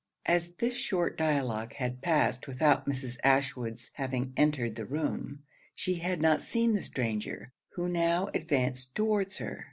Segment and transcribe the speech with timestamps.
[0.25, 3.19] As this short dialogue had passed without Mrs.
[3.23, 5.43] Ashwood's having entered the room,
[5.75, 9.59] she had not seen the stranger, who now advanced towards her.